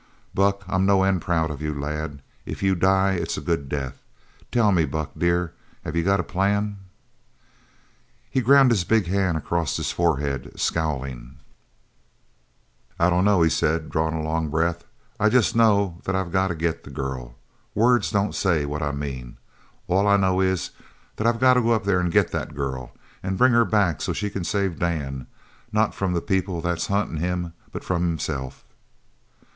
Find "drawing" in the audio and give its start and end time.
13.91-14.15